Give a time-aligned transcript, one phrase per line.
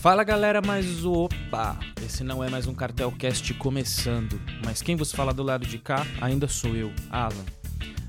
[0.00, 1.78] Fala galera, mas opa!
[2.02, 6.06] Esse não é mais um Cartelcast começando, mas quem vos fala do lado de cá
[6.22, 7.44] ainda sou eu, Alan.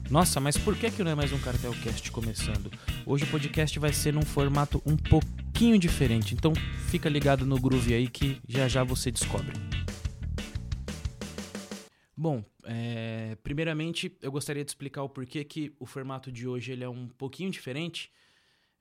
[0.09, 2.71] Nossa, mas por que, que não é mais um Cartelcast começando?
[3.05, 6.53] Hoje o podcast vai ser num formato um pouquinho diferente, então
[6.89, 9.51] fica ligado no groove aí que já já você descobre.
[12.15, 16.85] Bom, é, primeiramente eu gostaria de explicar o porquê que o formato de hoje ele
[16.85, 18.09] é um pouquinho diferente.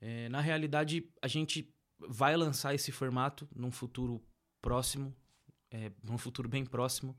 [0.00, 1.68] É, na realidade, a gente
[2.08, 4.22] vai lançar esse formato num futuro
[4.60, 5.14] próximo,
[5.70, 7.16] é, num futuro bem próximo,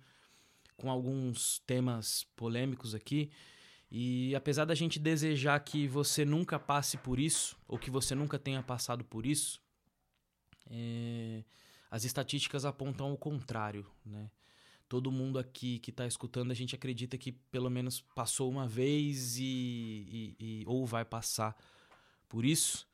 [0.76, 3.32] com alguns temas polêmicos aqui.
[3.90, 8.40] E apesar da gente desejar que você nunca passe por isso, ou que você nunca
[8.40, 9.62] tenha passado por isso,
[10.70, 11.44] é,
[11.90, 14.32] as estatísticas apontam o contrário, né?
[14.88, 19.38] Todo mundo aqui que está escutando, a gente acredita que pelo menos passou uma vez
[19.38, 21.56] e, e, e ou vai passar
[22.28, 22.91] por isso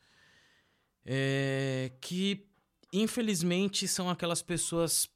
[1.09, 2.45] é, que
[2.91, 5.09] infelizmente são aquelas pessoas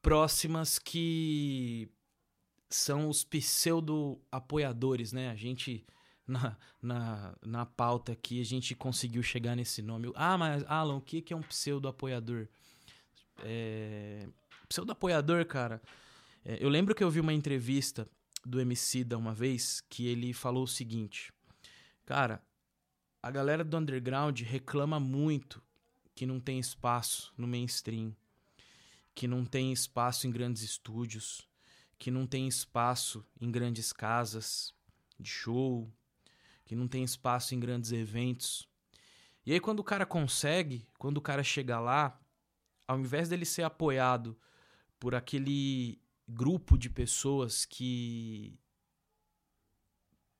[0.00, 1.90] próximas que
[2.70, 5.30] são os pseudo-apoiadores, né?
[5.30, 5.84] A gente,
[6.26, 10.12] na, na, na pauta aqui, a gente conseguiu chegar nesse nome.
[10.14, 12.46] Ah, mas Alan, o que é um pseudo-apoiador?
[13.44, 14.28] É,
[14.68, 15.82] pseudo-apoiador, cara,
[16.44, 18.08] é, eu lembro que eu vi uma entrevista
[18.44, 21.32] do MC da uma vez que ele falou o seguinte,
[22.04, 22.42] cara,
[23.22, 25.62] a galera do underground reclama muito
[26.14, 28.14] que não tem espaço no mainstream,
[29.14, 31.48] que não tem espaço em grandes estúdios,
[31.98, 34.74] que não tem espaço em grandes casas
[35.20, 35.88] de show,
[36.64, 38.68] que não tem espaço em grandes eventos.
[39.46, 42.20] E aí quando o cara consegue, quando o cara chega lá,
[42.88, 44.36] ao invés dele ser apoiado
[44.98, 48.58] por aquele grupo de pessoas que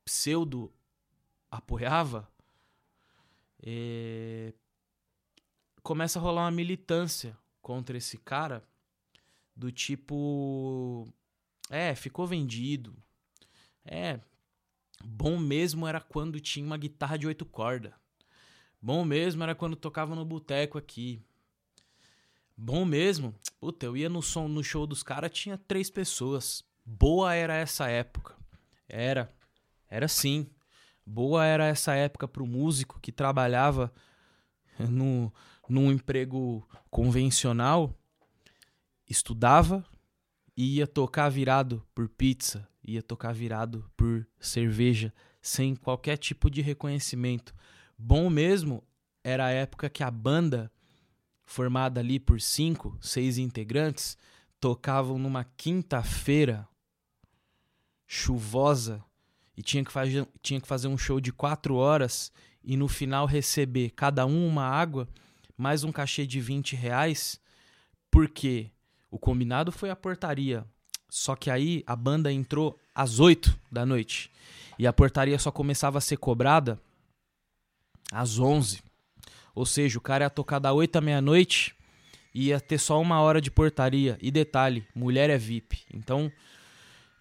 [0.04, 0.72] pseudo
[1.50, 2.31] apoiava,
[3.62, 4.52] é,
[5.82, 8.62] começa a rolar uma militância contra esse cara
[9.54, 11.06] do tipo
[11.70, 12.94] é ficou vendido.
[13.84, 14.20] É
[15.04, 17.92] bom mesmo era quando tinha uma guitarra de oito cordas
[18.82, 21.22] bom mesmo era quando tocava no boteco aqui.
[22.56, 23.32] Bom mesmo?
[23.60, 26.64] Puta eu ia no som no show dos caras tinha três pessoas.
[26.84, 28.34] Boa era essa época.
[28.88, 29.32] Era.
[29.88, 30.50] Era sim
[31.04, 33.92] Boa era essa época para o músico que trabalhava
[34.78, 35.32] no,
[35.68, 37.96] num emprego convencional,
[39.08, 39.84] estudava
[40.56, 46.62] e ia tocar virado por pizza, ia tocar virado por cerveja, sem qualquer tipo de
[46.62, 47.54] reconhecimento.
[47.98, 48.82] Bom mesmo
[49.24, 50.70] era a época que a banda,
[51.44, 54.16] formada ali por cinco, seis integrantes,
[54.60, 56.68] tocavam numa quinta-feira
[58.06, 59.04] chuvosa
[59.62, 62.32] e tinha que, fazer, tinha que fazer um show de quatro horas
[62.64, 65.08] e no final receber cada um uma água,
[65.56, 67.40] mais um cachê de 20 reais,
[68.10, 68.68] porque
[69.08, 70.66] o combinado foi a portaria.
[71.08, 74.32] Só que aí a banda entrou às 8 da noite
[74.76, 76.76] e a portaria só começava a ser cobrada
[78.10, 78.82] às 11.
[79.54, 81.72] Ou seja, o cara ia tocar da 8 à meia-noite
[82.34, 84.18] ia ter só uma hora de portaria.
[84.20, 85.84] E detalhe, mulher é VIP.
[85.94, 86.32] Então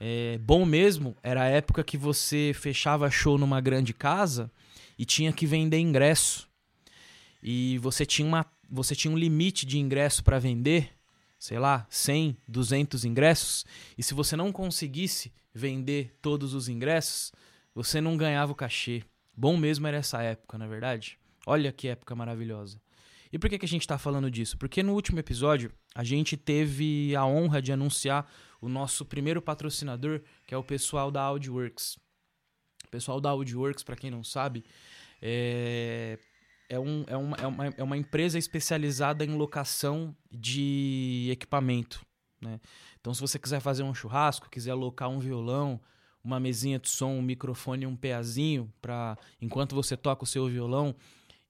[0.04, 4.52] é, bom mesmo era a época que você fechava show numa grande casa
[4.98, 6.50] e tinha que vender ingresso.
[7.44, 10.90] E você tinha, uma, você tinha um limite de ingresso para vender,
[11.38, 13.64] sei lá, 100, 200 ingressos.
[13.96, 17.32] E se você não conseguisse vender todos os ingressos,
[17.76, 19.04] você não ganhava o cachê.
[19.38, 21.20] Bom mesmo era essa época, na é verdade?
[21.46, 22.82] Olha que época maravilhosa.
[23.32, 24.58] E por que, que a gente está falando disso?
[24.58, 30.22] Porque no último episódio a gente teve a honra de anunciar o nosso primeiro patrocinador,
[30.46, 31.98] que é o pessoal da Audioworks.
[32.86, 34.66] O pessoal da Audioworks, para quem não sabe,
[35.22, 36.20] é,
[36.70, 42.06] é, um, é, uma, é, uma, é uma empresa especializada em locação de equipamento.
[42.42, 42.60] Né?
[43.00, 45.80] Então, se você quiser fazer um churrasco, quiser alocar um violão,
[46.24, 50.48] uma mesinha de som, um microfone e um peazinho, para enquanto você toca o seu
[50.48, 50.96] violão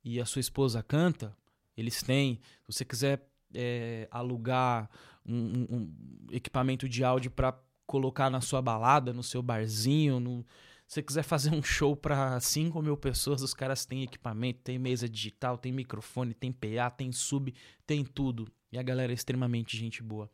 [0.03, 1.35] e a sua esposa canta,
[1.75, 2.39] eles têm.
[2.67, 4.89] Se você quiser é, alugar
[5.25, 5.95] um, um,
[6.31, 10.45] equipamento de áudio para colocar na sua balada, no seu barzinho, no...
[10.87, 14.79] se você quiser fazer um show para 5 mil pessoas, os caras têm equipamento, tem
[14.79, 17.53] mesa digital, tem microfone, tem PA, tem sub,
[17.85, 18.51] tem tudo.
[18.71, 20.29] E a galera é extremamente gente boa.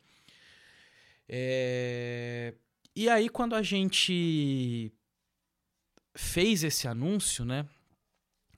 [1.28, 2.54] É...
[2.94, 4.92] E aí, quando a gente
[6.14, 7.64] fez esse anúncio, né?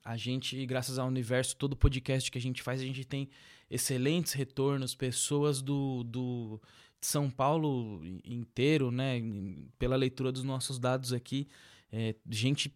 [0.04, 3.28] A gente, graças ao universo, todo podcast que a gente faz, a gente tem
[3.70, 6.60] excelentes retornos, pessoas do, do
[7.00, 9.22] São Paulo inteiro, né?
[9.78, 11.46] Pela leitura dos nossos dados aqui,
[11.92, 12.72] é, gente,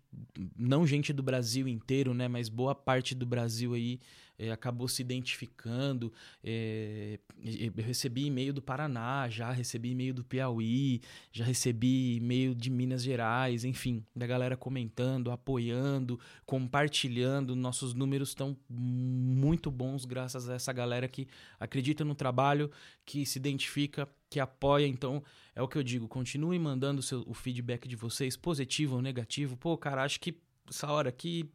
[0.57, 2.29] não gente do Brasil inteiro, né?
[2.29, 4.01] Mas boa parte do Brasil aí
[4.39, 6.13] é, acabou se identificando.
[6.43, 11.01] É, eu recebi e-mail do Paraná, já recebi e-mail do Piauí,
[11.33, 17.55] já recebi e-mail de Minas Gerais, enfim, da galera comentando, apoiando, compartilhando.
[17.55, 21.27] Nossos números estão muito bons graças a essa galera que
[21.59, 22.71] acredita no trabalho,
[23.05, 24.87] que se identifica, que apoia.
[24.87, 25.23] Então,
[25.55, 29.03] é o que eu digo, continue mandando o, seu, o feedback de vocês, positivo ou
[29.03, 29.57] negativo.
[29.57, 30.37] Pô, cara, acho que
[30.69, 31.49] essa hora aqui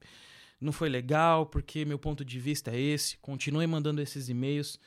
[0.60, 3.18] não foi legal, porque meu ponto de vista é esse.
[3.18, 4.80] Continue mandando esses e-mails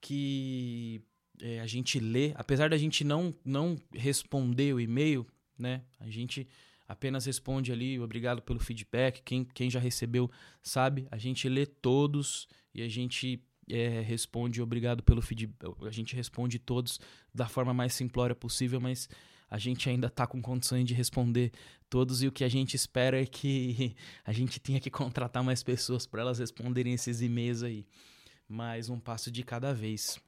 [0.00, 1.00] que
[1.40, 2.32] é, a gente lê.
[2.34, 5.26] Apesar da gente não, não responder o e-mail,
[5.58, 5.82] né?
[6.00, 6.48] A gente
[6.88, 9.22] apenas responde ali, obrigado pelo feedback.
[9.22, 10.30] Quem, quem já recebeu
[10.62, 15.72] sabe, a gente lê todos e a gente é, responde obrigado pelo feedback.
[15.86, 17.00] A gente responde todos
[17.32, 19.08] da forma mais simplória possível, mas
[19.52, 21.52] a gente ainda está com condições de responder
[21.90, 23.94] todos e o que a gente espera é que
[24.24, 27.86] a gente tenha que contratar mais pessoas para elas responderem esses e-mails aí.
[28.48, 30.18] Mais um passo de cada vez.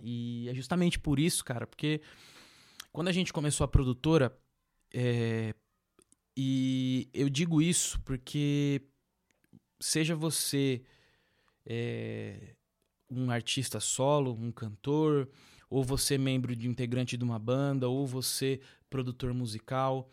[0.00, 2.00] E é justamente por isso, cara, porque
[2.92, 4.32] quando a gente começou a produtora,
[4.94, 5.52] é,
[6.36, 8.80] e eu digo isso porque
[9.80, 10.84] seja você
[11.66, 12.54] é,
[13.10, 15.28] um artista solo, um cantor,
[15.68, 20.10] ou você membro de integrante de uma banda, ou você produtor musical.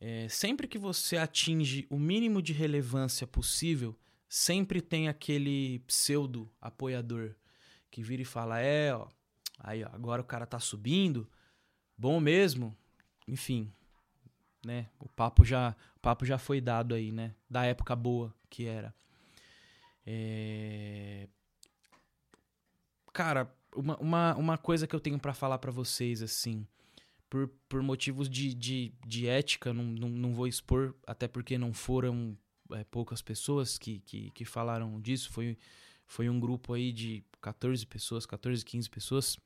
[0.00, 3.96] É, sempre que você atinge o mínimo de relevância possível,
[4.28, 7.34] sempre tem aquele pseudo apoiador
[7.90, 9.08] que vira e fala: É, ó,
[9.58, 11.28] aí ó, agora o cara tá subindo,
[11.96, 12.76] bom mesmo.
[13.28, 13.72] Enfim,
[14.64, 14.88] né?
[14.98, 17.34] O papo já, o papo já foi dado aí, né?
[17.48, 18.94] Da época boa que era.
[20.04, 21.28] É...
[23.12, 26.66] Cara, uma, uma, uma coisa que eu tenho para falar para vocês, assim,
[27.28, 31.72] por, por motivos de, de, de ética, não, não, não vou expor, até porque não
[31.72, 32.36] foram
[32.72, 35.56] é, poucas pessoas que, que, que falaram disso, foi,
[36.06, 39.36] foi um grupo aí de 14 pessoas, 14, 15 pessoas.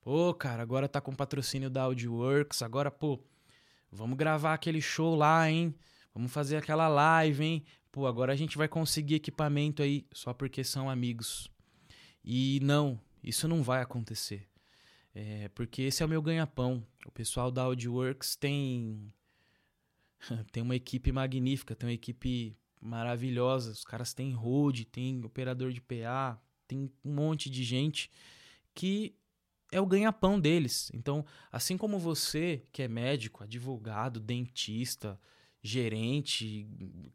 [0.00, 3.20] Pô, cara, agora tá com patrocínio da Audioworks, agora, pô,
[3.90, 5.74] vamos gravar aquele show lá, hein?
[6.14, 7.64] Vamos fazer aquela live, hein?
[7.90, 11.51] Pô, agora a gente vai conseguir equipamento aí só porque são amigos.
[12.24, 14.48] E não, isso não vai acontecer.
[15.14, 16.86] É, porque esse é o meu ganha-pão.
[17.06, 19.12] O pessoal da Audioworks tem
[20.52, 23.72] tem uma equipe magnífica, tem uma equipe maravilhosa.
[23.72, 28.10] Os caras têm road, tem operador de PA, tem um monte de gente
[28.74, 29.14] que
[29.70, 30.90] é o ganha-pão deles.
[30.94, 35.18] Então, assim como você, que é médico, advogado, dentista,
[35.62, 36.66] gerente,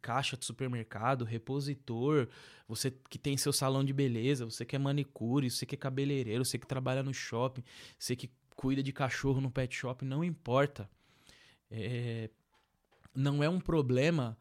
[0.02, 2.30] caixa de supermercado, repositor,
[2.68, 6.46] você que tem seu salão de beleza, você que é manicure, você que é cabeleireiro,
[6.46, 7.64] você que trabalha no shopping,
[8.00, 10.90] você que cuida de cachorro no pet shop, não importa.
[11.70, 12.30] É,
[13.14, 14.38] não é um problema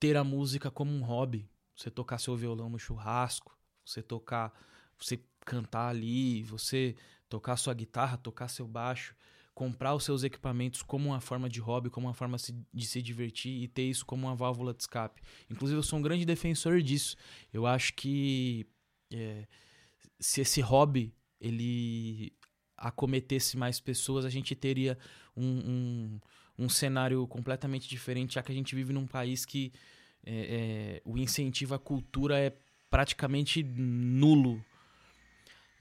[0.00, 1.46] ter a música como um hobby.
[1.76, 4.52] Você tocar seu violão no churrasco, você tocar,
[4.98, 6.96] você cantar ali, você
[7.28, 9.14] tocar sua guitarra, tocar seu baixo
[9.62, 12.36] comprar os seus equipamentos como uma forma de hobby, como uma forma
[12.74, 15.22] de se divertir e ter isso como uma válvula de escape.
[15.48, 17.16] Inclusive, eu sou um grande defensor disso.
[17.52, 18.66] Eu acho que
[19.12, 19.46] é,
[20.18, 22.32] se esse hobby ele
[22.76, 24.98] acometesse mais pessoas, a gente teria
[25.36, 26.20] um, um,
[26.64, 29.72] um cenário completamente diferente, já que a gente vive num país que
[30.26, 32.52] é, é, o incentivo à cultura é
[32.90, 34.60] praticamente nulo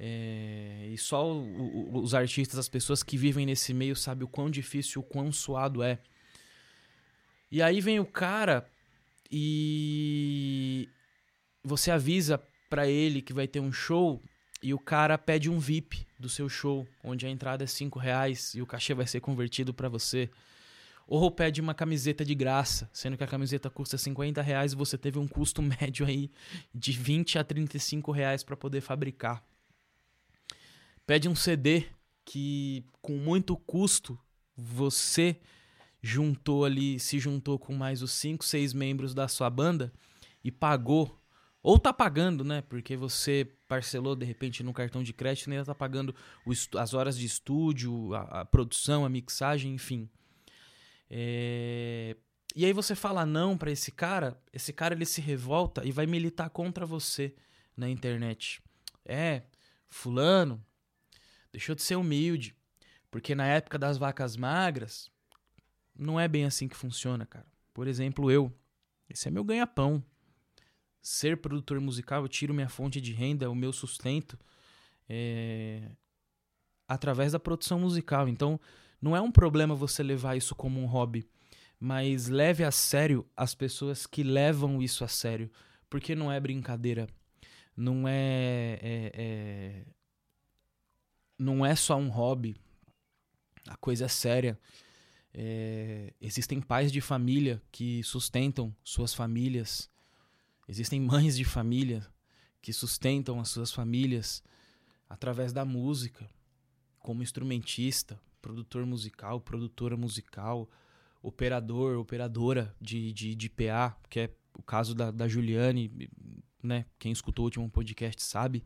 [0.04, 4.28] é, e só o, o, os artistas, as pessoas que vivem nesse meio, sabem o
[4.28, 6.00] quão difícil, o quão suado é.
[7.52, 8.68] E aí vem o cara
[9.30, 10.90] e
[11.64, 14.20] você avisa para ele que vai ter um show
[14.64, 18.56] e o cara pede um VIP do seu show, onde a entrada é 5 reais
[18.56, 20.32] e o cachê vai ser convertido para você.
[21.06, 24.98] Ou pede uma camiseta de graça, sendo que a camiseta custa 50 reais e você
[24.98, 26.32] teve um custo médio aí
[26.74, 29.44] de 20 a 35 reais para poder fabricar
[31.12, 31.88] pede um CD
[32.24, 34.18] que com muito custo
[34.56, 35.42] você
[36.02, 39.92] juntou ali, se juntou com mais os 5, 6 membros da sua banda
[40.42, 41.22] e pagou
[41.62, 42.62] ou tá pagando, né?
[42.62, 46.16] Porque você parcelou de repente no cartão de crédito ainda tá pagando
[46.80, 50.10] as horas de estúdio, a, a produção, a mixagem, enfim.
[51.10, 52.16] É...
[52.56, 56.06] E aí você fala não para esse cara, esse cara ele se revolta e vai
[56.06, 57.36] militar contra você
[57.76, 58.62] na internet.
[59.04, 59.42] É,
[59.90, 60.66] fulano,
[61.52, 62.56] deixou de ser humilde.
[63.10, 65.12] Porque na época das vacas magras,
[65.94, 67.46] não é bem assim que funciona, cara.
[67.74, 68.52] Por exemplo, eu.
[69.10, 70.04] Esse é meu ganha-pão.
[71.02, 74.38] Ser produtor musical, eu tiro minha fonte de renda, o meu sustento
[75.10, 75.90] é...
[76.88, 78.30] através da produção musical.
[78.30, 78.60] Então,
[79.02, 81.28] não é um problema você levar isso como um hobby,
[81.80, 85.52] mas leve a sério as pessoas que levam isso a sério.
[85.90, 87.08] porque não é brincadeira.
[87.76, 89.86] Não é, é, é
[91.42, 92.56] não é só um hobby.
[93.68, 94.60] A coisa é séria.
[95.34, 99.90] É, existem pais de família que sustentam suas famílias.
[100.68, 102.06] Existem mães de família
[102.62, 104.44] que sustentam as suas famílias
[105.10, 106.30] através da música,
[107.00, 110.70] como instrumentista, produtor musical, produtora musical,
[111.24, 116.10] operador, operadora de, de, de PA, que é o caso da, da Juliane,
[116.62, 116.86] né?
[117.00, 118.64] Quem escutou o último podcast sabe.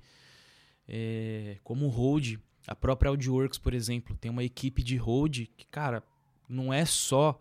[0.88, 6.04] É, como hold, a própria Audioworks, por exemplo, tem uma equipe de hold que, cara,
[6.50, 7.40] não é só.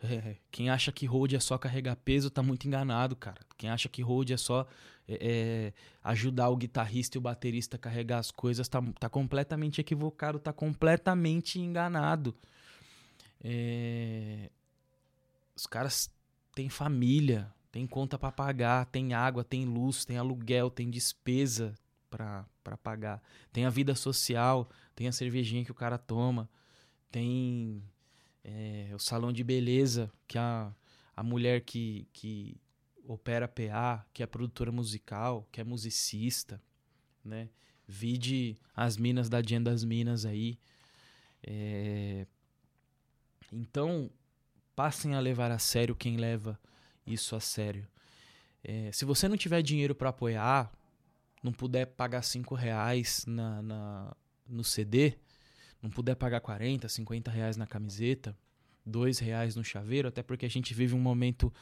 [0.00, 3.40] É, quem acha que hold é só carregar peso tá muito enganado, cara.
[3.56, 4.66] Quem acha que hold é só
[5.08, 9.80] é, é, ajudar o guitarrista e o baterista a carregar as coisas tá, tá completamente
[9.80, 12.34] equivocado, tá completamente enganado.
[13.42, 14.50] É,
[15.54, 16.10] os caras
[16.54, 21.74] têm família, tem conta para pagar, tem água, tem luz, tem aluguel, tem despesa
[22.10, 23.22] para pagar.
[23.52, 26.48] Tem a vida social, tem a cervejinha que o cara toma,
[27.10, 27.82] tem
[28.44, 30.72] é, o salão de beleza que a,
[31.16, 32.60] a mulher que, que
[33.04, 36.60] opera PA, que é produtora musical, que é musicista,
[37.24, 37.48] né?
[37.86, 40.58] Vide as minas da Dia das Minas aí.
[41.42, 42.26] É...
[43.50, 44.10] Então,
[44.76, 46.60] passem a levar a sério quem leva
[47.06, 47.88] isso a sério.
[48.62, 50.70] É, se você não tiver dinheiro para apoiar,
[51.42, 54.16] não puder pagar 5 reais na, na,
[54.48, 55.14] no CD,
[55.82, 58.36] não puder pagar 40, 50 reais na camiseta,
[58.84, 61.52] 2 reais no chaveiro, até porque a gente vive um momento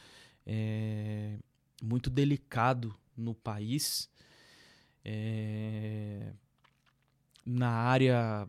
[0.45, 1.37] é,
[1.83, 4.09] muito delicado no país.
[5.03, 6.33] É,
[7.45, 8.47] na área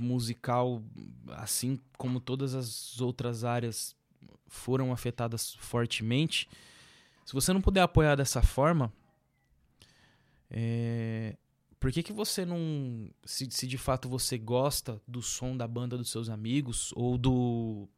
[0.00, 0.82] musical,
[1.28, 3.94] assim como todas as outras áreas
[4.46, 6.48] foram afetadas fortemente,
[7.26, 8.90] se você não puder apoiar dessa forma,
[10.50, 11.36] é,
[11.78, 13.10] por que, que você não.
[13.24, 17.88] Se, se de fato você gosta do som da banda dos seus amigos ou do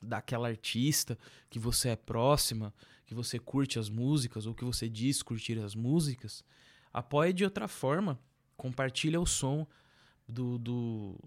[0.00, 2.72] daquela artista que você é próxima,
[3.06, 6.44] que você curte as músicas ou que você diz curtir as músicas,
[6.92, 8.18] apoie de outra forma.
[8.56, 9.66] Compartilha o som
[10.28, 11.18] do, do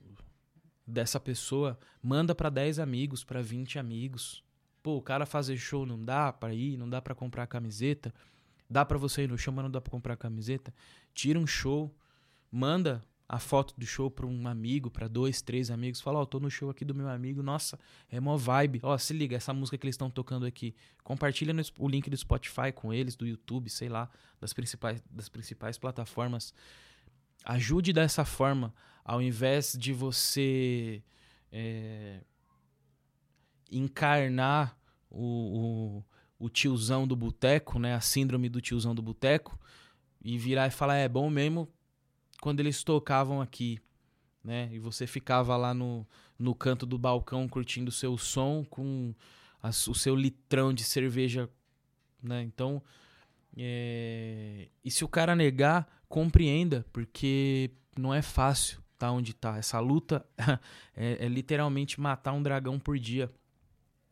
[0.86, 4.44] dessa pessoa, manda para 10 amigos, para 20 amigos.
[4.82, 8.14] Pô, o cara fazer show não dá para ir, não dá para comprar camiseta.
[8.70, 10.74] Dá para você ir no show, mas não dá para comprar camiseta.
[11.14, 11.94] Tira um show,
[12.52, 16.26] manda a foto do show para um amigo, para dois, três amigos, fala, ó, oh,
[16.26, 18.80] tô no show aqui do meu amigo, nossa, é mó vibe.
[18.82, 20.76] Ó, se liga, essa música que eles estão tocando aqui.
[21.04, 24.10] Compartilha no, o link do Spotify com eles, do YouTube, sei lá,
[24.42, 26.56] das principais, das principais plataformas.
[27.46, 28.74] Ajude dessa forma,
[29.06, 31.04] ao invés de você
[31.52, 32.22] é,
[33.72, 34.76] encarnar
[35.08, 36.04] o, o,
[36.39, 39.60] o tiozão do boteco, né, a síndrome do tiozão do boteco,
[40.24, 41.67] e virar e falar, é bom mesmo,
[42.41, 43.79] quando eles tocavam aqui,
[44.43, 44.69] né?
[44.72, 49.13] E você ficava lá no, no canto do balcão curtindo o seu som com
[49.62, 51.50] a, o seu litrão de cerveja,
[52.24, 52.41] né?
[52.43, 52.81] Então,
[53.58, 54.69] é...
[54.84, 59.58] e se o cara negar, compreenda, porque não é fácil tá onde tá.
[59.58, 60.25] Essa luta
[60.93, 63.31] é, é literalmente matar um dragão por dia.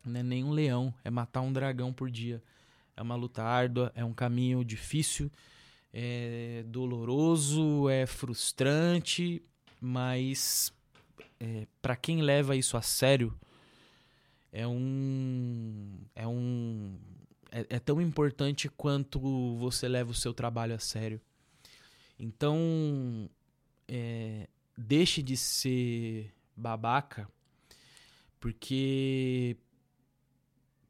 [0.08, 2.42] Não é nem um leão, é matar um dragão por dia.
[2.96, 5.30] É uma luta árdua, é um caminho difícil
[5.92, 9.42] é doloroso, é frustrante,
[9.80, 10.72] mas
[11.40, 13.38] é, para quem leva isso a sério,
[14.52, 15.98] é um.
[16.14, 16.96] É um.
[17.50, 21.20] É, é, tão importante quanto você leva o seu trabalho a sério.
[22.18, 23.28] Então,
[23.86, 27.28] é, deixe de ser babaca,
[28.40, 29.56] porque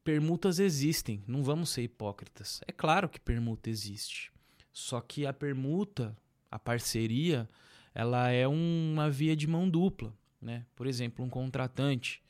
[0.08, 2.62] permutas existem, não vamos ser hipócritas.
[2.66, 4.32] É claro que permuta existe.
[4.72, 6.16] Só que a permuta,
[6.50, 7.46] a parceria,
[7.94, 10.16] ela é uma via de mão dupla.
[10.40, 10.64] Né?
[10.74, 12.22] Por exemplo, um contratante.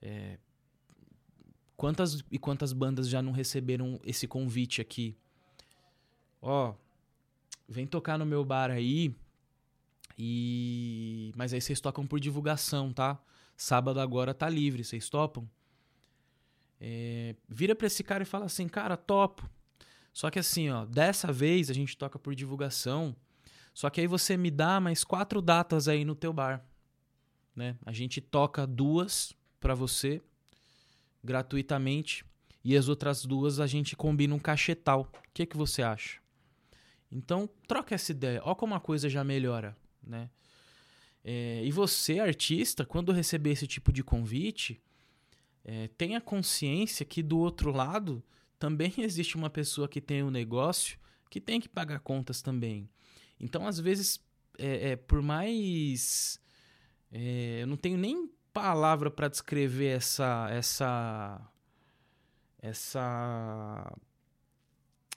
[0.00, 0.38] É,
[1.76, 5.16] quantas e quantas bandas já não receberam esse convite aqui?
[6.40, 6.72] Ó,
[7.68, 9.12] vem tocar no meu bar aí.
[10.16, 13.20] E mas aí vocês tocam por divulgação, tá?
[13.56, 15.50] Sábado agora tá livre, vocês topam?
[16.80, 19.48] É, vira pra esse cara e fala assim, cara, topo.
[20.12, 23.14] Só que assim, ó, dessa vez a gente toca por divulgação.
[23.74, 26.64] Só que aí você me dá mais quatro datas aí no teu bar,
[27.54, 27.76] né?
[27.86, 30.20] A gente toca duas para você
[31.22, 32.24] gratuitamente
[32.64, 35.08] e as outras duas a gente combina um cachetal.
[35.12, 36.20] O que que você acha?
[37.10, 38.42] Então, troca essa ideia.
[38.44, 40.28] Ó como a coisa já melhora, né?
[41.24, 44.80] É, e você, artista, quando receber esse tipo de convite,
[45.70, 48.24] é, tenha consciência que do outro lado
[48.58, 50.98] também existe uma pessoa que tem um negócio
[51.28, 52.88] que tem que pagar contas também.
[53.38, 54.18] Então, às vezes,
[54.58, 56.40] é, é por mais.
[57.12, 60.48] É, eu não tenho nem palavra para descrever essa.
[60.50, 61.52] essa
[62.60, 63.96] essa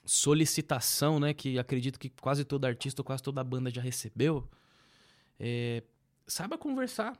[0.04, 4.48] solicitação, né, que acredito que quase todo artista, quase toda banda já recebeu,
[5.40, 5.82] é,
[6.26, 7.16] saiba conversar,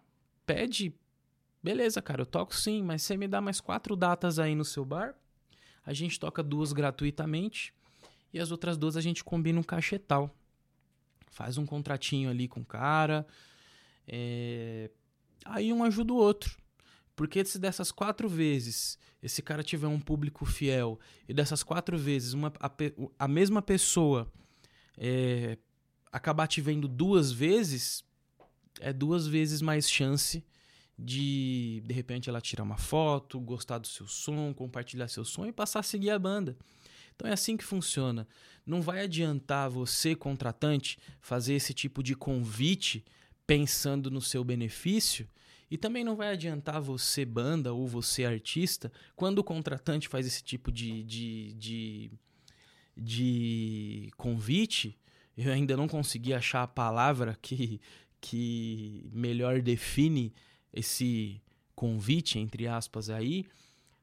[0.47, 0.95] pede,
[1.63, 4.85] beleza, cara, eu toco sim, mas você me dá mais quatro datas aí no seu
[4.85, 5.15] bar,
[5.85, 7.73] a gente toca duas gratuitamente
[8.33, 10.35] e as outras duas a gente combina um cachetal,
[11.31, 13.27] faz um contratinho ali com o cara,
[14.07, 14.91] é,
[15.45, 16.61] aí um ajuda o outro.
[17.15, 22.33] Porque se dessas quatro vezes esse cara tiver um público fiel e dessas quatro vezes
[22.33, 22.71] uma, a,
[23.19, 24.33] a mesma pessoa
[24.97, 25.59] é,
[26.11, 28.03] acabar te vendo duas vezes,
[28.81, 30.45] é duas vezes mais chance
[30.99, 35.53] de de repente ela tirar uma foto, gostar do seu som, compartilhar seu som e
[35.53, 36.57] passar a seguir a banda.
[37.15, 38.27] Então é assim que funciona.
[38.65, 43.05] Não vai adiantar você, contratante, fazer esse tipo de convite
[43.47, 45.29] pensando no seu benefício
[45.73, 50.43] e também não vai adiantar você, banda ou você, artista, quando o contratante faz esse
[50.43, 52.11] tipo de, de, de,
[52.95, 54.99] de convite.
[55.35, 57.81] Eu ainda não consegui achar a palavra que,
[58.21, 60.35] que melhor define
[60.73, 61.41] esse
[61.75, 63.47] convite, entre aspas, aí.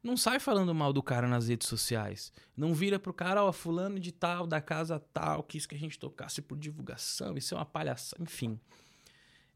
[0.02, 2.32] Não sai falando mal do cara nas redes sociais.
[2.56, 6.00] Não vira pro cara, ó, fulano de tal, da casa tal, quis que a gente
[6.00, 8.58] tocasse por divulgação, isso é uma palhaçada, enfim.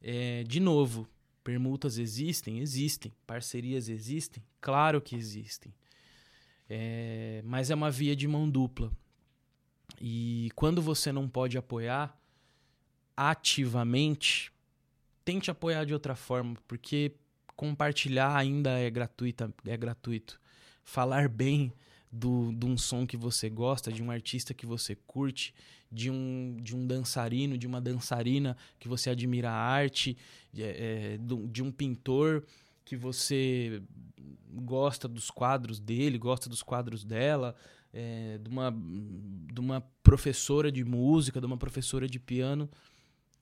[0.01, 1.07] É, de novo,
[1.43, 2.59] Permutas existem?
[2.59, 3.11] Existem.
[3.27, 4.41] Parcerias existem?
[4.61, 5.73] Claro que existem.
[6.69, 8.91] É, mas é uma via de mão dupla.
[9.99, 12.17] E quando você não pode apoiar
[13.15, 14.51] ativamente,
[15.23, 17.15] tente apoiar de outra forma, porque
[17.55, 20.39] compartilhar ainda é gratuita, é gratuito.
[20.83, 21.71] Falar bem
[22.11, 25.53] do, de um som que você gosta, de um artista que você curte,
[25.91, 30.17] de um, de um dançarino, de uma dançarina que você admira a arte,
[30.57, 31.17] é,
[31.49, 32.43] de um pintor
[32.85, 33.81] que você
[34.53, 37.55] gosta dos quadros dele, gosta dos quadros dela,
[37.93, 42.69] é, de, uma, de uma professora de música, de uma professora de piano.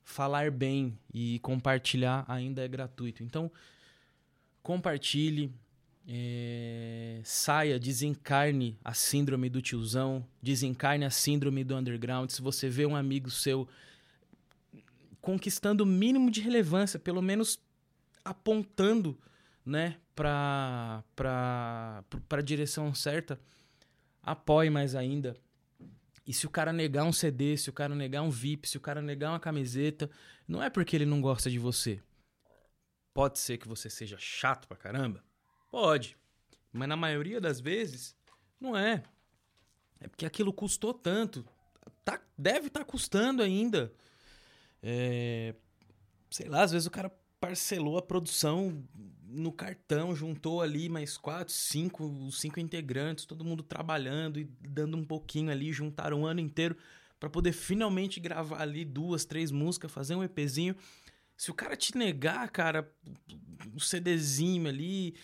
[0.04, 3.22] Falar bem e compartilhar ainda é gratuito.
[3.22, 3.50] Então,
[4.62, 5.52] compartilhe,
[6.06, 12.30] é, saia, desencarne a síndrome do tiozão, desencarne a síndrome do underground.
[12.30, 13.68] Se você vê um amigo seu
[15.20, 17.60] conquistando o mínimo de relevância, pelo menos
[18.24, 19.16] apontando,
[19.64, 21.04] né, para
[22.28, 23.40] para direção certa,
[24.22, 25.36] apoie mais ainda.
[26.26, 28.80] E se o cara negar um CD, se o cara negar um VIP, se o
[28.80, 30.08] cara negar uma camiseta,
[30.46, 32.00] não é porque ele não gosta de você.
[33.12, 35.22] Pode ser que você seja chato pra caramba,
[35.70, 36.18] Pode.
[36.70, 38.14] Mas na maioria das vezes,
[38.60, 39.02] não é.
[39.98, 41.46] É porque aquilo custou tanto.
[42.04, 43.92] Tá, deve estar tá custando ainda.
[44.82, 45.54] É,
[46.30, 48.86] sei lá, às vezes o cara parcelou a produção
[49.32, 55.04] no cartão, juntou ali mais quatro, cinco, cinco integrantes, todo mundo trabalhando e dando um
[55.04, 56.76] pouquinho ali, juntaram um ano inteiro
[57.18, 60.76] para poder finalmente gravar ali duas, três músicas, fazer um EPzinho.
[61.36, 62.92] Se o cara te negar, cara,
[63.74, 65.14] um CDzinho ali,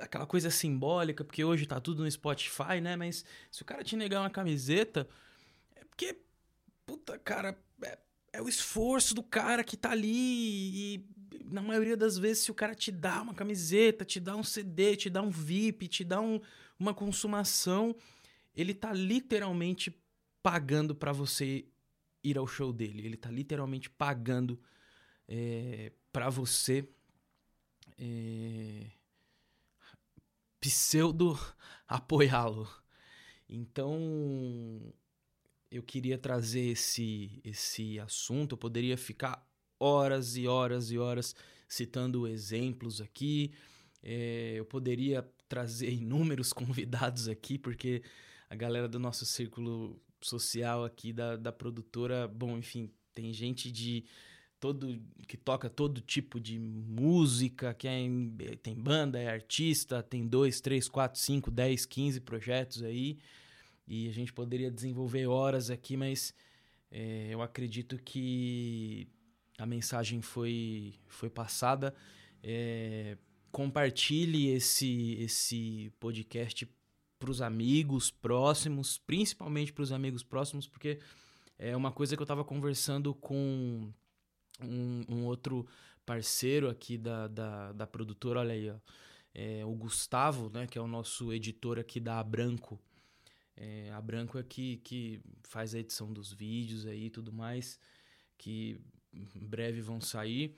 [0.00, 2.96] aquela coisa simbólica, porque hoje tá tudo no Spotify, né?
[2.96, 5.08] Mas se o cara te negar uma camiseta,
[5.74, 6.18] é porque,
[6.86, 7.98] puta, cara, é,
[8.34, 10.06] é o esforço do cara que tá ali
[10.94, 11.04] e
[11.50, 14.96] na maioria das vezes, se o cara te dá uma camiseta, te dá um CD,
[14.96, 16.40] te dá um VIP, te dá um,
[16.78, 17.96] uma consumação,
[18.54, 19.94] ele tá literalmente
[20.42, 21.66] pagando para você
[22.22, 23.04] ir ao show dele.
[23.06, 24.60] Ele tá literalmente pagando
[25.26, 26.88] é, para você
[27.98, 28.90] é,
[30.60, 31.38] pseudo
[31.88, 32.68] apoiá-lo.
[33.48, 34.92] Então,
[35.70, 39.47] eu queria trazer esse esse assunto, eu poderia ficar
[39.78, 41.34] horas e horas e horas
[41.68, 43.52] citando exemplos aqui.
[44.02, 48.02] É, eu poderia trazer inúmeros convidados aqui, porque
[48.48, 54.04] a galera do nosso círculo social aqui da, da produtora, bom, enfim, tem gente de
[54.60, 58.00] todo que toca todo tipo de música, que é,
[58.62, 63.18] tem banda, é artista, tem dois, três, quatro, cinco, dez, quinze projetos aí.
[63.86, 66.34] E a gente poderia desenvolver horas aqui, mas
[66.90, 69.08] é, eu acredito que
[69.58, 71.94] a mensagem foi, foi passada.
[72.42, 73.18] É,
[73.50, 76.68] compartilhe esse, esse podcast
[77.18, 81.00] para os amigos próximos, principalmente para os amigos próximos, porque
[81.58, 83.92] é uma coisa que eu estava conversando com
[84.62, 85.66] um, um outro
[86.06, 88.76] parceiro aqui da, da, da, produtora, olha aí, ó,
[89.34, 92.80] é, o Gustavo, né, que é o nosso editor aqui da Branco.
[93.56, 97.78] É, a Branco é que, que faz a edição dos vídeos aí e tudo mais,
[98.38, 98.80] que
[99.12, 100.56] breve vão sair.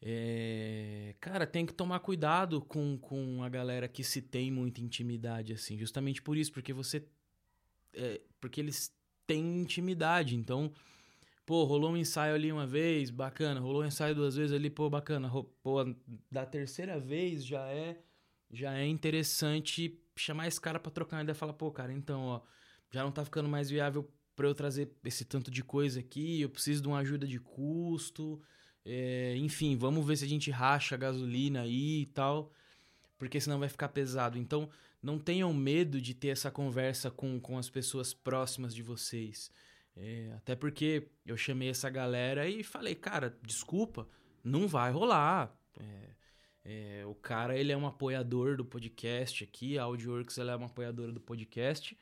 [0.00, 5.52] É, cara, tem que tomar cuidado com, com a galera que se tem muita intimidade,
[5.52, 5.76] assim.
[5.76, 7.04] Justamente por isso, porque você.
[7.94, 8.94] É, porque eles
[9.26, 10.36] têm intimidade.
[10.36, 10.72] Então,
[11.44, 13.60] pô, rolou um ensaio ali uma vez, bacana.
[13.60, 15.30] Rolou um ensaio duas vezes ali, pô, bacana.
[15.62, 15.84] Pô,
[16.30, 18.00] da terceira vez já é
[18.50, 22.22] já é interessante chamar esse cara para trocar uma ideia e falar, pô, cara, então,
[22.22, 22.40] ó,
[22.90, 26.48] já não tá ficando mais viável para eu trazer esse tanto de coisa aqui, eu
[26.48, 28.40] preciso de uma ajuda de custo,
[28.84, 32.52] é, enfim, vamos ver se a gente racha a gasolina aí e tal,
[33.18, 34.38] porque senão vai ficar pesado.
[34.38, 34.70] Então,
[35.02, 39.50] não tenham medo de ter essa conversa com, com as pessoas próximas de vocês.
[39.96, 44.06] É, até porque eu chamei essa galera e falei, cara, desculpa,
[44.44, 45.52] não vai rolar.
[46.64, 50.66] É, o cara, ele é um apoiador do podcast aqui, a AudioWorks ela é uma
[50.66, 51.98] apoiadora do podcast.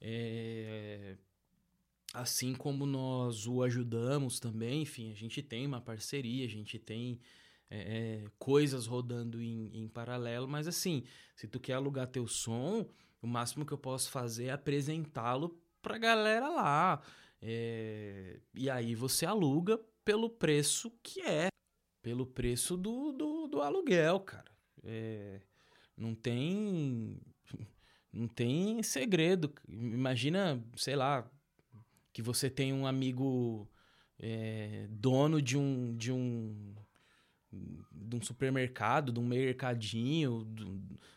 [0.00, 1.16] É,
[2.12, 7.20] assim como nós o ajudamos também, enfim, a gente tem uma parceria, a gente tem
[7.70, 11.04] é, é, coisas rodando em, em paralelo, mas assim,
[11.36, 12.86] se tu quer alugar teu som,
[13.20, 17.02] o máximo que eu posso fazer é apresentá-lo pra galera lá.
[17.40, 21.48] É, e aí você aluga pelo preço que é
[22.02, 24.50] pelo preço do, do, do aluguel, cara.
[24.82, 25.40] É,
[25.96, 27.20] não tem.
[28.10, 29.52] Não tem segredo.
[29.68, 31.30] Imagina, sei lá,
[32.18, 33.70] que você tem um amigo
[34.18, 36.74] é, dono de um, de um
[37.92, 40.64] de um supermercado, de um mercadinho, de,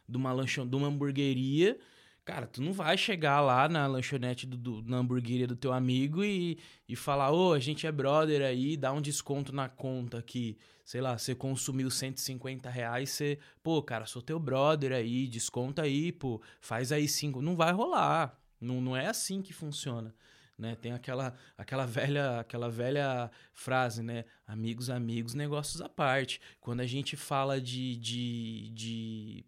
[0.08, 1.76] de uma lanchon, de uma hamburgueria
[2.24, 6.24] Cara, tu não vai chegar lá na lanchonete do, do na hamburgueria do teu amigo
[6.24, 10.20] e, e falar, ô, oh, a gente é brother aí, dá um desconto na conta
[10.20, 10.56] aqui.
[10.86, 16.12] Sei lá, você consumiu 150 reais, você, pô, cara, sou teu brother aí, desconta aí,
[16.12, 17.42] pô, faz aí cinco.
[17.42, 18.40] Não vai rolar.
[18.60, 20.14] Não, não é assim que funciona.
[20.62, 20.76] Né?
[20.76, 24.26] Tem aquela, aquela velha aquela velha frase, né?
[24.45, 26.39] Amigos, amigos, negócios à parte.
[26.60, 29.45] Quando a gente fala de, de, de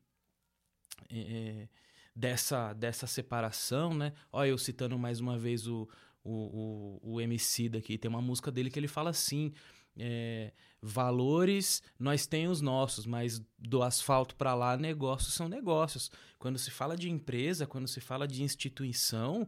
[1.12, 1.68] é,
[2.16, 4.12] dessa, dessa separação, né?
[4.32, 5.88] Olha, eu citando mais uma vez o,
[6.24, 9.54] o, o, o MC daqui, tem uma música dele que ele fala assim:
[9.96, 16.10] é, valores nós tem os nossos, mas do asfalto para lá, negócios são negócios.
[16.40, 19.48] Quando se fala de empresa, quando se fala de instituição,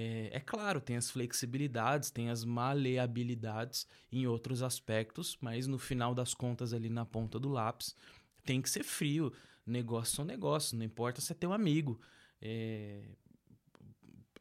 [0.00, 6.14] é, é, claro, tem as flexibilidades, tem as maleabilidades em outros aspectos, mas no final
[6.14, 7.96] das contas, ali na ponta do lápis,
[8.44, 9.32] tem que ser frio.
[9.66, 12.00] Negócios são negócios, não importa se é teu amigo.
[12.40, 13.08] É...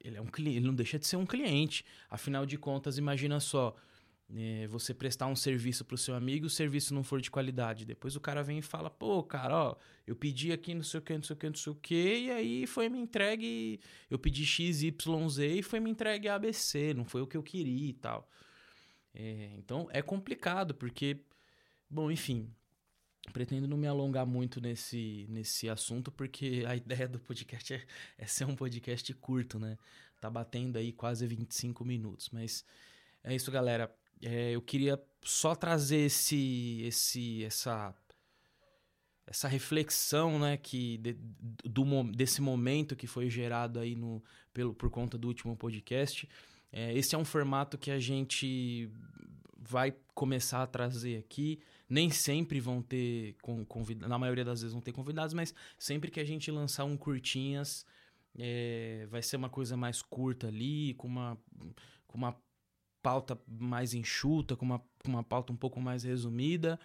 [0.04, 1.84] Ele, é um ele não deixa de ser um cliente.
[2.08, 3.76] Afinal de contas, imagina só.
[4.36, 7.86] É, você prestar um serviço para o seu amigo o serviço não for de qualidade.
[7.86, 11.04] Depois o cara vem e fala, pô, cara, ó, eu pedi aqui não sei o
[11.04, 13.80] que, não sei o que, não sei o que, e aí foi me entregue.
[14.10, 14.94] Eu pedi XYZ
[15.40, 18.30] e foi me entregue ABC, não foi o que eu queria e tal.
[19.13, 21.22] É, então é complicado, porque,
[21.90, 22.54] bom, enfim,
[23.34, 27.86] Pretendo não me alongar muito nesse, nesse assunto, porque a ideia do podcast é,
[28.18, 29.78] é ser um podcast curto, né?
[30.22, 32.30] Tá batendo aí quase 25 minutos.
[32.32, 32.63] Mas
[33.24, 33.94] é isso, galera.
[34.21, 37.93] É, eu queria só trazer esse, esse, essa,
[39.25, 41.17] essa reflexão, né, que de,
[41.65, 46.27] do, desse momento que foi gerado aí no, pelo, por conta do último podcast.
[46.71, 48.89] É, esse é um formato que a gente
[49.58, 51.60] vai começar a trazer aqui.
[51.89, 53.36] Nem sempre vão ter
[53.67, 56.97] convidados, na maioria das vezes vão ter convidados, mas sempre que a gente lançar um
[56.97, 57.86] curtinhas,
[58.38, 61.38] é, vai ser uma coisa mais curta ali, com uma,
[62.06, 62.36] com uma
[63.08, 66.78] pauta mais enxuta, com uma, com uma pauta um pouco mais resumida.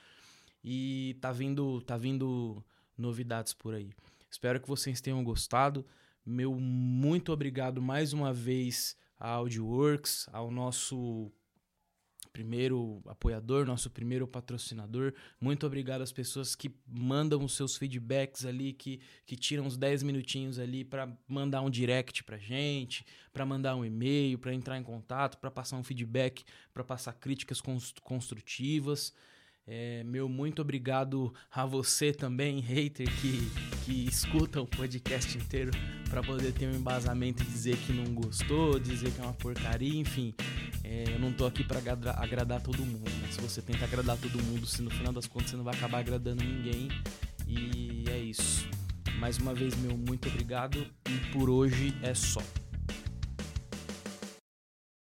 [0.62, 2.62] E tá vindo, tá vindo
[2.96, 3.90] novidades por aí.
[4.30, 5.84] Espero que vocês tenham gostado.
[6.24, 11.32] Meu muito obrigado mais uma vez à AudioWorks, ao nosso
[12.32, 15.12] primeiro apoiador, nosso primeiro patrocinador.
[15.40, 20.02] Muito obrigado às pessoas que mandam os seus feedbacks ali, que, que tiram uns 10
[20.02, 24.82] minutinhos ali para mandar um direct pra gente, para mandar um e-mail, para entrar em
[24.82, 27.60] contato, para passar um feedback, para passar críticas
[28.02, 29.12] construtivas.
[29.66, 33.50] É, meu muito obrigado a você também, hater, que,
[33.84, 35.70] que escuta o podcast inteiro
[36.10, 40.00] para poder ter um embasamento e dizer que não gostou, dizer que é uma porcaria,
[40.00, 40.34] enfim.
[40.82, 43.28] É, eu não tô aqui para agradar, agradar todo mundo, mas né?
[43.30, 45.98] se você tenta agradar todo mundo, se no final das contas você não vai acabar
[45.98, 46.88] agradando ninguém.
[47.46, 48.68] E é isso.
[49.18, 52.42] Mais uma vez, meu muito obrigado e por hoje é só.